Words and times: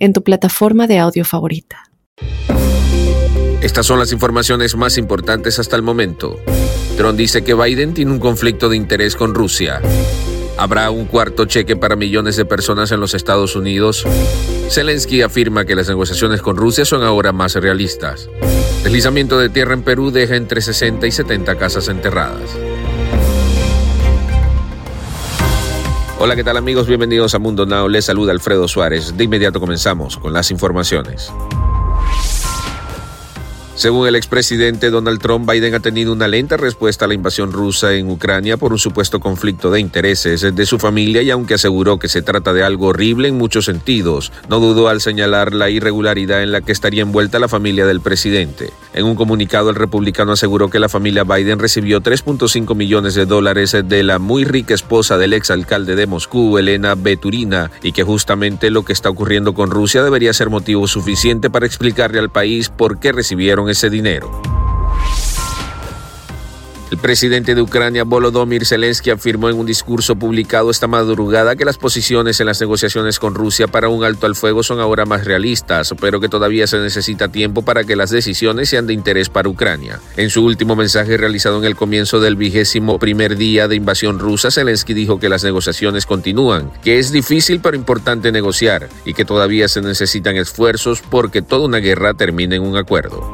en 0.00 0.12
tu 0.12 0.24
plataforma 0.24 0.86
de 0.86 0.98
audio 0.98 1.24
favorita. 1.24 1.84
Estas 3.62 3.86
son 3.86 3.98
las 3.98 4.10
informaciones 4.10 4.74
más 4.74 4.98
importantes 4.98 5.58
hasta 5.58 5.76
el 5.76 5.82
momento. 5.82 6.40
Trump 6.96 7.16
dice 7.16 7.44
que 7.44 7.54
Biden 7.54 7.94
tiene 7.94 8.10
un 8.10 8.18
conflicto 8.18 8.68
de 8.68 8.76
interés 8.76 9.14
con 9.14 9.34
Rusia. 9.34 9.80
Habrá 10.56 10.90
un 10.90 11.06
cuarto 11.06 11.44
cheque 11.44 11.76
para 11.76 11.96
millones 11.96 12.36
de 12.36 12.44
personas 12.44 12.90
en 12.90 13.00
los 13.00 13.14
Estados 13.14 13.56
Unidos. 13.56 14.04
Zelensky 14.70 15.22
afirma 15.22 15.64
que 15.64 15.74
las 15.74 15.88
negociaciones 15.88 16.42
con 16.42 16.56
Rusia 16.56 16.84
son 16.84 17.02
ahora 17.02 17.32
más 17.32 17.54
realistas. 17.54 18.28
Deslizamiento 18.82 19.38
de 19.38 19.50
tierra 19.50 19.74
en 19.74 19.82
Perú 19.82 20.10
deja 20.10 20.36
entre 20.36 20.62
60 20.62 21.06
y 21.06 21.12
70 21.12 21.56
casas 21.56 21.88
enterradas. 21.88 22.50
Hola, 26.22 26.36
¿qué 26.36 26.44
tal 26.44 26.58
amigos? 26.58 26.86
Bienvenidos 26.86 27.34
a 27.34 27.38
Mundo 27.38 27.64
Now. 27.64 27.88
Les 27.88 28.04
saluda 28.04 28.32
Alfredo 28.32 28.68
Suárez. 28.68 29.16
De 29.16 29.24
inmediato 29.24 29.58
comenzamos 29.58 30.18
con 30.18 30.34
las 30.34 30.50
informaciones. 30.50 31.32
Según 33.74 34.06
el 34.06 34.14
expresidente 34.14 34.90
Donald 34.90 35.18
Trump, 35.18 35.50
Biden 35.50 35.74
ha 35.74 35.80
tenido 35.80 36.12
una 36.12 36.28
lenta 36.28 36.58
respuesta 36.58 37.06
a 37.06 37.08
la 37.08 37.14
invasión 37.14 37.52
rusa 37.52 37.94
en 37.94 38.10
Ucrania 38.10 38.58
por 38.58 38.72
un 38.72 38.78
supuesto 38.78 39.18
conflicto 39.18 39.70
de 39.70 39.80
intereses 39.80 40.42
de 40.54 40.66
su 40.66 40.78
familia 40.78 41.22
y 41.22 41.30
aunque 41.30 41.54
aseguró 41.54 41.98
que 41.98 42.08
se 42.10 42.20
trata 42.20 42.52
de 42.52 42.64
algo 42.64 42.88
horrible 42.88 43.28
en 43.28 43.38
muchos 43.38 43.64
sentidos, 43.64 44.30
no 44.50 44.60
dudó 44.60 44.88
al 44.88 45.00
señalar 45.00 45.54
la 45.54 45.70
irregularidad 45.70 46.42
en 46.42 46.52
la 46.52 46.60
que 46.60 46.72
estaría 46.72 47.00
envuelta 47.00 47.38
la 47.38 47.48
familia 47.48 47.86
del 47.86 48.02
presidente. 48.02 48.74
En 48.92 49.04
un 49.04 49.14
comunicado, 49.14 49.70
el 49.70 49.76
republicano 49.76 50.32
aseguró 50.32 50.68
que 50.68 50.80
la 50.80 50.88
familia 50.88 51.24
Biden 51.24 51.58
recibió 51.60 52.00
3.5 52.00 52.74
millones 52.74 53.14
de 53.14 53.24
dólares 53.24 53.76
de 53.84 54.02
la 54.02 54.18
muy 54.18 54.44
rica 54.44 54.74
esposa 54.74 55.16
del 55.16 55.32
exalcalde 55.32 55.94
de 55.94 56.06
Moscú, 56.06 56.58
Elena 56.58 56.96
Beturina, 56.96 57.70
y 57.82 57.92
que 57.92 58.02
justamente 58.02 58.70
lo 58.70 58.84
que 58.84 58.92
está 58.92 59.08
ocurriendo 59.08 59.54
con 59.54 59.70
Rusia 59.70 60.02
debería 60.02 60.32
ser 60.32 60.50
motivo 60.50 60.88
suficiente 60.88 61.50
para 61.50 61.66
explicarle 61.66 62.18
al 62.18 62.30
país 62.30 62.68
por 62.68 62.98
qué 62.98 63.12
recibieron 63.12 63.70
ese 63.70 63.90
dinero. 63.90 64.49
El 66.90 66.98
presidente 66.98 67.54
de 67.54 67.62
Ucrania, 67.62 68.02
Volodymyr 68.02 68.66
Zelensky, 68.66 69.10
afirmó 69.10 69.48
en 69.48 69.56
un 69.56 69.64
discurso 69.64 70.16
publicado 70.16 70.72
esta 70.72 70.88
madrugada 70.88 71.54
que 71.54 71.64
las 71.64 71.78
posiciones 71.78 72.40
en 72.40 72.46
las 72.46 72.60
negociaciones 72.60 73.20
con 73.20 73.36
Rusia 73.36 73.68
para 73.68 73.88
un 73.88 74.02
alto 74.02 74.26
al 74.26 74.34
fuego 74.34 74.64
son 74.64 74.80
ahora 74.80 75.06
más 75.06 75.24
realistas, 75.24 75.94
pero 76.00 76.18
que 76.18 76.28
todavía 76.28 76.66
se 76.66 76.78
necesita 76.78 77.28
tiempo 77.28 77.62
para 77.62 77.84
que 77.84 77.94
las 77.94 78.10
decisiones 78.10 78.70
sean 78.70 78.88
de 78.88 78.94
interés 78.94 79.28
para 79.28 79.48
Ucrania. 79.48 80.00
En 80.16 80.30
su 80.30 80.44
último 80.44 80.74
mensaje 80.74 81.16
realizado 81.16 81.58
en 81.58 81.64
el 81.64 81.76
comienzo 81.76 82.18
del 82.18 82.34
vigésimo 82.34 82.98
primer 82.98 83.36
día 83.36 83.68
de 83.68 83.76
invasión 83.76 84.18
rusa, 84.18 84.50
Zelensky 84.50 84.92
dijo 84.92 85.20
que 85.20 85.28
las 85.28 85.44
negociaciones 85.44 86.06
continúan, 86.06 86.72
que 86.82 86.98
es 86.98 87.12
difícil 87.12 87.60
pero 87.60 87.76
importante 87.76 88.32
negociar 88.32 88.88
y 89.04 89.14
que 89.14 89.24
todavía 89.24 89.68
se 89.68 89.80
necesitan 89.80 90.36
esfuerzos 90.36 91.02
porque 91.08 91.40
toda 91.40 91.66
una 91.66 91.78
guerra 91.78 92.14
termine 92.14 92.56
en 92.56 92.62
un 92.62 92.76
acuerdo. 92.76 93.30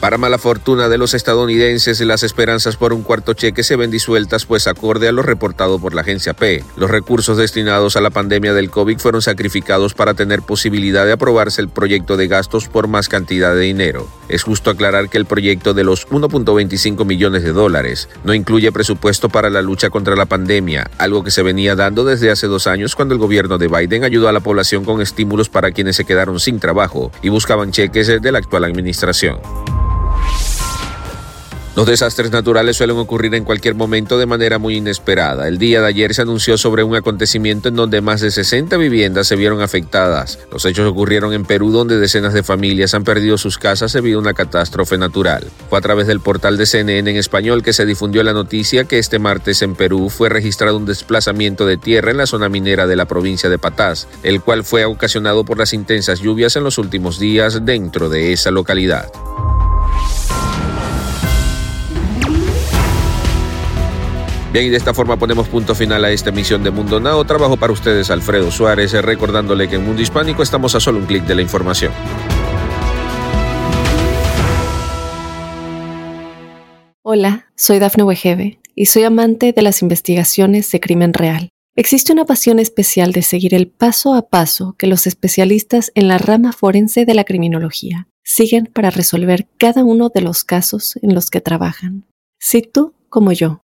Para 0.00 0.16
mala 0.16 0.38
fortuna 0.38 0.88
de 0.88 0.96
los 0.96 1.12
estadounidenses, 1.12 2.00
las 2.00 2.22
esperanzas 2.22 2.76
por 2.76 2.94
un 2.94 3.02
cuarto 3.02 3.34
cheque 3.34 3.62
se 3.62 3.76
ven 3.76 3.90
disueltas, 3.90 4.46
pues 4.46 4.66
acorde 4.66 5.08
a 5.08 5.12
lo 5.12 5.20
reportado 5.20 5.78
por 5.78 5.94
la 5.94 6.00
agencia 6.00 6.32
P, 6.32 6.64
los 6.76 6.90
recursos 6.90 7.36
destinados 7.36 7.96
a 7.96 8.00
la 8.00 8.08
pandemia 8.08 8.54
del 8.54 8.70
COVID 8.70 8.98
fueron 8.98 9.20
sacrificados 9.20 9.92
para 9.92 10.14
tener 10.14 10.40
posibilidad 10.40 11.04
de 11.04 11.12
aprobarse 11.12 11.60
el 11.60 11.68
proyecto 11.68 12.16
de 12.16 12.28
gastos 12.28 12.66
por 12.66 12.88
más 12.88 13.10
cantidad 13.10 13.54
de 13.54 13.60
dinero. 13.60 14.08
Es 14.30 14.42
justo 14.42 14.70
aclarar 14.70 15.10
que 15.10 15.18
el 15.18 15.26
proyecto 15.26 15.74
de 15.74 15.84
los 15.84 16.08
1.25 16.08 17.04
millones 17.04 17.42
de 17.42 17.52
dólares 17.52 18.08
no 18.24 18.32
incluye 18.32 18.72
presupuesto 18.72 19.28
para 19.28 19.50
la 19.50 19.60
lucha 19.60 19.90
contra 19.90 20.16
la 20.16 20.24
pandemia, 20.24 20.90
algo 20.96 21.22
que 21.22 21.30
se 21.30 21.42
venía 21.42 21.76
dando 21.76 22.06
desde 22.06 22.30
hace 22.30 22.46
dos 22.46 22.66
años 22.66 22.94
cuando 22.94 23.12
el 23.12 23.20
gobierno 23.20 23.58
de 23.58 23.68
Biden 23.68 24.04
ayudó 24.04 24.30
a 24.30 24.32
la 24.32 24.40
población 24.40 24.82
con 24.86 25.02
estímulos 25.02 25.50
para 25.50 25.72
quienes 25.72 25.96
se 25.96 26.06
quedaron 26.06 26.40
sin 26.40 26.58
trabajo 26.58 27.12
y 27.20 27.28
buscaban 27.28 27.70
cheques 27.70 28.06
de 28.06 28.32
la 28.32 28.38
actual 28.38 28.64
administración. 28.64 29.40
Los 31.76 31.86
desastres 31.86 32.32
naturales 32.32 32.76
suelen 32.76 32.96
ocurrir 32.96 33.32
en 33.36 33.44
cualquier 33.44 33.76
momento 33.76 34.18
de 34.18 34.26
manera 34.26 34.58
muy 34.58 34.76
inesperada. 34.76 35.46
El 35.46 35.58
día 35.58 35.80
de 35.80 35.86
ayer 35.86 36.14
se 36.14 36.22
anunció 36.22 36.58
sobre 36.58 36.82
un 36.82 36.96
acontecimiento 36.96 37.68
en 37.68 37.76
donde 37.76 38.00
más 38.00 38.20
de 38.20 38.32
60 38.32 38.76
viviendas 38.76 39.28
se 39.28 39.36
vieron 39.36 39.62
afectadas. 39.62 40.40
Los 40.50 40.64
hechos 40.64 40.90
ocurrieron 40.90 41.32
en 41.32 41.44
Perú 41.44 41.70
donde 41.70 41.98
decenas 41.98 42.34
de 42.34 42.42
familias 42.42 42.94
han 42.94 43.04
perdido 43.04 43.38
sus 43.38 43.56
casas 43.56 43.92
debido 43.92 44.18
a 44.18 44.22
una 44.22 44.34
catástrofe 44.34 44.98
natural. 44.98 45.46
Fue 45.68 45.78
a 45.78 45.82
través 45.82 46.08
del 46.08 46.18
portal 46.18 46.56
de 46.56 46.66
CNN 46.66 47.08
en 47.08 47.16
español 47.16 47.62
que 47.62 47.72
se 47.72 47.86
difundió 47.86 48.24
la 48.24 48.32
noticia 48.32 48.84
que 48.84 48.98
este 48.98 49.20
martes 49.20 49.62
en 49.62 49.76
Perú 49.76 50.10
fue 50.10 50.28
registrado 50.28 50.76
un 50.76 50.86
desplazamiento 50.86 51.66
de 51.66 51.76
tierra 51.76 52.10
en 52.10 52.16
la 52.16 52.26
zona 52.26 52.48
minera 52.48 52.88
de 52.88 52.96
la 52.96 53.06
provincia 53.06 53.48
de 53.48 53.58
Patás, 53.58 54.08
el 54.24 54.40
cual 54.40 54.64
fue 54.64 54.84
ocasionado 54.86 55.44
por 55.44 55.56
las 55.56 55.72
intensas 55.72 56.18
lluvias 56.18 56.56
en 56.56 56.64
los 56.64 56.78
últimos 56.78 57.20
días 57.20 57.64
dentro 57.64 58.08
de 58.08 58.32
esa 58.32 58.50
localidad. 58.50 59.10
Bien, 64.52 64.66
y 64.66 64.68
de 64.68 64.78
esta 64.78 64.92
forma 64.92 65.16
ponemos 65.16 65.46
punto 65.48 65.76
final 65.76 66.04
a 66.04 66.10
esta 66.10 66.30
emisión 66.30 66.64
de 66.64 66.72
Mundo 66.72 66.98
Now. 66.98 67.24
Trabajo 67.24 67.56
para 67.56 67.72
ustedes 67.72 68.10
Alfredo 68.10 68.50
Suárez, 68.50 68.92
recordándole 68.92 69.68
que 69.68 69.76
en 69.76 69.84
Mundo 69.84 70.02
Hispánico 70.02 70.42
estamos 70.42 70.74
a 70.74 70.80
solo 70.80 70.98
un 70.98 71.06
clic 71.06 71.24
de 71.24 71.36
la 71.36 71.42
información. 71.42 71.92
Hola, 77.02 77.46
soy 77.54 77.78
Dafne 77.78 78.02
Wegebe 78.02 78.58
y 78.74 78.86
soy 78.86 79.04
amante 79.04 79.52
de 79.52 79.62
las 79.62 79.82
investigaciones 79.82 80.68
de 80.72 80.80
crimen 80.80 81.14
real. 81.14 81.50
Existe 81.76 82.12
una 82.12 82.24
pasión 82.24 82.58
especial 82.58 83.12
de 83.12 83.22
seguir 83.22 83.54
el 83.54 83.68
paso 83.68 84.14
a 84.14 84.28
paso 84.28 84.74
que 84.76 84.88
los 84.88 85.06
especialistas 85.06 85.92
en 85.94 86.08
la 86.08 86.18
rama 86.18 86.52
forense 86.52 87.04
de 87.04 87.14
la 87.14 87.22
criminología 87.22 88.08
siguen 88.24 88.66
para 88.66 88.90
resolver 88.90 89.46
cada 89.58 89.84
uno 89.84 90.08
de 90.12 90.22
los 90.22 90.42
casos 90.42 90.98
en 91.02 91.14
los 91.14 91.30
que 91.30 91.40
trabajan. 91.40 92.04
Si 92.40 92.62
tú, 92.62 92.94
como 93.08 93.30
yo, 93.30 93.62